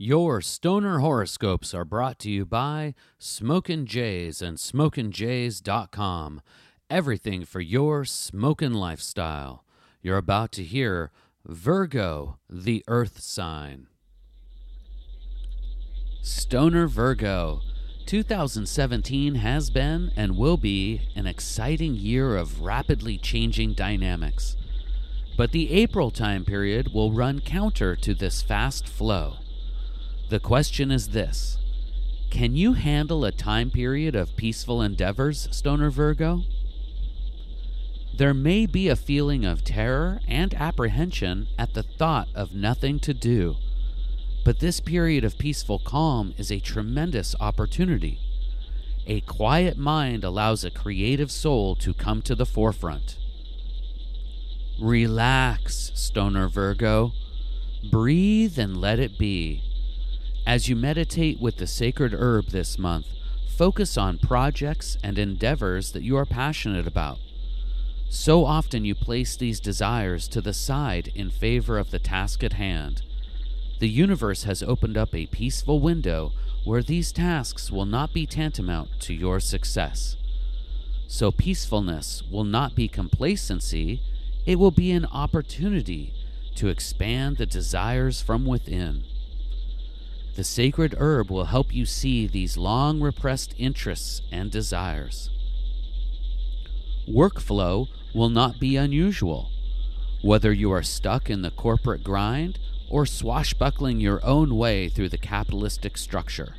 Your 0.00 0.40
stoner 0.40 1.00
horoscopes 1.00 1.74
are 1.74 1.84
brought 1.84 2.20
to 2.20 2.30
you 2.30 2.46
by 2.46 2.94
Smokin' 3.18 3.84
Jays 3.84 4.40
and 4.40 4.56
SmokinJays.com. 4.56 6.40
Everything 6.88 7.44
for 7.44 7.58
your 7.58 8.04
smoking 8.04 8.74
lifestyle. 8.74 9.64
You're 10.00 10.16
about 10.16 10.52
to 10.52 10.62
hear 10.62 11.10
Virgo, 11.44 12.38
the 12.48 12.84
Earth 12.86 13.18
sign. 13.18 13.88
Stoner 16.22 16.86
Virgo. 16.86 17.62
2017 18.06 19.34
has 19.34 19.68
been 19.68 20.12
and 20.14 20.36
will 20.36 20.56
be 20.56 21.08
an 21.16 21.26
exciting 21.26 21.96
year 21.96 22.36
of 22.36 22.60
rapidly 22.60 23.18
changing 23.18 23.72
dynamics. 23.72 24.54
But 25.36 25.50
the 25.50 25.72
April 25.72 26.12
time 26.12 26.44
period 26.44 26.94
will 26.94 27.10
run 27.10 27.40
counter 27.40 27.96
to 27.96 28.14
this 28.14 28.42
fast 28.42 28.86
flow. 28.86 29.38
The 30.28 30.40
question 30.40 30.90
is 30.90 31.08
this 31.08 31.56
Can 32.30 32.54
you 32.54 32.74
handle 32.74 33.24
a 33.24 33.32
time 33.32 33.70
period 33.70 34.14
of 34.14 34.36
peaceful 34.36 34.82
endeavors, 34.82 35.48
Stoner 35.50 35.90
Virgo? 35.90 36.42
There 38.14 38.34
may 38.34 38.66
be 38.66 38.88
a 38.88 38.96
feeling 38.96 39.46
of 39.46 39.64
terror 39.64 40.20
and 40.28 40.52
apprehension 40.52 41.46
at 41.58 41.72
the 41.72 41.82
thought 41.82 42.28
of 42.34 42.54
nothing 42.54 42.98
to 43.00 43.14
do, 43.14 43.56
but 44.44 44.58
this 44.58 44.80
period 44.80 45.24
of 45.24 45.38
peaceful 45.38 45.78
calm 45.78 46.34
is 46.36 46.50
a 46.50 46.60
tremendous 46.60 47.34
opportunity. 47.40 48.18
A 49.06 49.22
quiet 49.22 49.78
mind 49.78 50.24
allows 50.24 50.62
a 50.62 50.70
creative 50.70 51.30
soul 51.30 51.74
to 51.76 51.94
come 51.94 52.20
to 52.22 52.34
the 52.34 52.44
forefront. 52.44 53.16
Relax, 54.78 55.90
Stoner 55.94 56.48
Virgo. 56.48 57.12
Breathe 57.90 58.58
and 58.58 58.76
let 58.76 58.98
it 58.98 59.16
be. 59.16 59.62
As 60.48 60.66
you 60.66 60.76
meditate 60.76 61.38
with 61.42 61.58
the 61.58 61.66
sacred 61.66 62.14
herb 62.14 62.46
this 62.46 62.78
month, 62.78 63.08
focus 63.54 63.98
on 63.98 64.16
projects 64.16 64.96
and 65.02 65.18
endeavors 65.18 65.92
that 65.92 66.02
you 66.02 66.16
are 66.16 66.24
passionate 66.24 66.86
about. 66.86 67.18
So 68.08 68.46
often 68.46 68.86
you 68.86 68.94
place 68.94 69.36
these 69.36 69.60
desires 69.60 70.26
to 70.28 70.40
the 70.40 70.54
side 70.54 71.12
in 71.14 71.28
favor 71.28 71.76
of 71.76 71.90
the 71.90 71.98
task 71.98 72.42
at 72.42 72.54
hand. 72.54 73.02
The 73.78 73.90
universe 73.90 74.44
has 74.44 74.62
opened 74.62 74.96
up 74.96 75.14
a 75.14 75.26
peaceful 75.26 75.80
window 75.80 76.32
where 76.64 76.82
these 76.82 77.12
tasks 77.12 77.70
will 77.70 77.84
not 77.84 78.14
be 78.14 78.24
tantamount 78.24 78.88
to 79.00 79.12
your 79.12 79.40
success. 79.40 80.16
So, 81.08 81.30
peacefulness 81.30 82.22
will 82.22 82.44
not 82.44 82.74
be 82.74 82.88
complacency, 82.88 84.00
it 84.46 84.58
will 84.58 84.70
be 84.70 84.92
an 84.92 85.04
opportunity 85.04 86.14
to 86.54 86.68
expand 86.68 87.36
the 87.36 87.44
desires 87.44 88.22
from 88.22 88.46
within. 88.46 89.04
The 90.38 90.44
sacred 90.44 90.94
herb 90.98 91.32
will 91.32 91.46
help 91.46 91.74
you 91.74 91.84
see 91.84 92.28
these 92.28 92.56
long 92.56 93.00
repressed 93.00 93.56
interests 93.58 94.22
and 94.30 94.52
desires. 94.52 95.30
Workflow 97.08 97.88
will 98.14 98.28
not 98.28 98.60
be 98.60 98.76
unusual. 98.76 99.50
Whether 100.22 100.52
you 100.52 100.70
are 100.70 100.84
stuck 100.84 101.28
in 101.28 101.42
the 101.42 101.50
corporate 101.50 102.04
grind 102.04 102.60
or 102.88 103.04
swashbuckling 103.04 103.98
your 103.98 104.24
own 104.24 104.56
way 104.56 104.88
through 104.88 105.08
the 105.08 105.18
capitalistic 105.18 105.98
structure, 105.98 106.54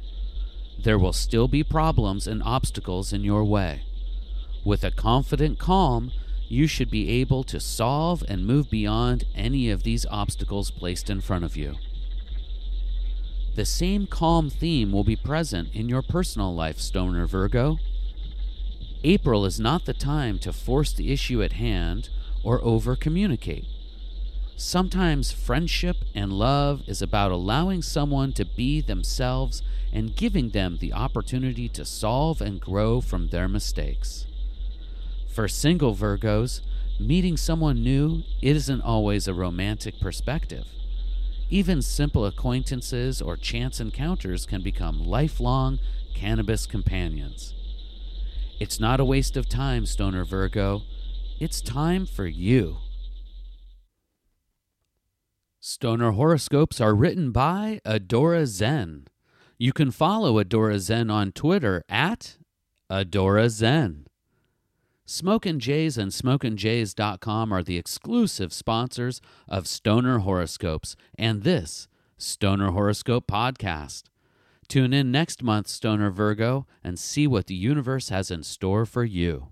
there 0.78 1.00
will 1.00 1.14
still 1.14 1.48
be 1.48 1.64
problems 1.64 2.28
and 2.28 2.44
obstacles 2.44 3.14
in 3.14 3.24
your 3.24 3.46
way. 3.46 3.84
With 4.66 4.84
a 4.84 4.92
confident 4.92 5.58
calm, 5.58 6.12
you 6.50 6.68
should 6.68 6.92
be 6.92 7.08
able 7.22 7.46
to 7.46 7.62
solve 7.62 8.26
and 8.28 8.46
move 8.46 8.70
beyond 8.70 9.24
any 9.34 9.70
of 9.70 9.84
these 9.84 10.06
obstacles 10.08 10.70
placed 10.70 11.10
in 11.10 11.22
front 11.22 11.46
of 11.46 11.56
you. 11.56 11.78
The 13.56 13.66
same 13.66 14.08
calm 14.08 14.50
theme 14.50 14.92
will 14.92 15.04
be 15.04 15.16
present 15.16 15.74
in 15.74 15.90
your 15.90 16.02
personal 16.02 16.54
life, 16.54 16.80
Stoner 16.80 17.26
Virgo. 17.26 17.78
April 19.04 19.46
is 19.46 19.60
not 19.60 19.86
the 19.86 19.94
time 19.94 20.40
to 20.40 20.54
force 20.54 20.94
the 20.94 21.12
issue 21.12 21.42
at 21.42 21.54
hand 21.54 22.10
or 22.44 22.64
over 22.64 22.96
communicate. 22.96 23.66
Sometimes 24.56 25.32
friendship 25.32 25.98
and 26.14 26.34
love 26.34 26.84
is 26.86 27.02
about 27.02 27.32
allowing 27.32 27.82
someone 27.82 28.34
to 28.34 28.46
be 28.46 28.82
themselves 28.82 29.62
and 29.94 30.16
giving 30.16 30.50
them 30.50 30.78
the 30.80 30.94
opportunity 30.94 31.70
to 31.70 31.86
solve 31.86 32.42
and 32.42 32.60
grow 32.60 33.00
from 33.02 33.30
their 33.30 33.48
mistakes. 33.48 34.26
For 35.28 35.48
single 35.48 35.96
Virgos, 35.96 36.62
meeting 37.00 37.38
someone 37.38 37.82
new 37.82 38.24
isn't 38.42 38.82
always 38.82 39.28
a 39.28 39.34
romantic 39.34 40.00
perspective. 40.00 40.66
Even 41.50 41.82
simple 41.82 42.28
acquaintances 42.28 43.22
or 43.22 43.36
chance 43.36 43.80
encounters 43.80 44.46
can 44.46 44.62
become 44.62 45.04
lifelong 45.04 45.80
cannabis 46.14 46.68
companions. 46.68 47.56
It's 48.60 48.80
not 48.80 49.00
a 49.00 49.06
waste 49.06 49.36
of 49.36 49.50
time, 49.50 49.86
Stoner 49.88 50.26
Virgo. 50.26 50.84
It's 51.40 51.62
time 51.62 52.06
for 52.06 52.28
you. 52.28 52.78
Stoner 55.60 56.12
horoscopes 56.12 56.80
are 56.80 56.94
written 56.94 57.32
by 57.32 57.80
Adora 57.84 58.46
Zen. 58.46 59.08
You 59.58 59.74
can 59.74 59.92
follow 59.92 60.42
Adora 60.42 60.78
Zen 60.78 61.10
on 61.10 61.32
Twitter 61.32 61.84
at 61.90 62.38
Adora 62.92 63.50
Zen. 63.50 64.06
Smokin' 65.12 65.60
Jays 65.60 65.98
and 65.98 66.12
SmokinJays.com 66.12 67.52
are 67.52 67.64
the 67.64 67.78
exclusive 67.78 68.54
sponsors 68.54 69.22
of 69.48 69.66
Stoner 69.66 70.20
Horoscopes 70.20 70.96
and 71.18 71.42
this 71.42 71.88
Stoner 72.20 72.70
Horoscope 72.70 73.26
podcast. 73.26 74.04
Tune 74.68 74.94
in 74.94 75.12
next 75.12 75.42
month, 75.42 75.68
Stoner 75.68 76.12
Virgo, 76.12 76.68
and 76.84 77.00
see 77.00 77.26
what 77.26 77.48
the 77.48 77.56
universe 77.56 78.10
has 78.10 78.30
in 78.30 78.44
store 78.44 78.86
for 78.86 79.04
you. 79.04 79.48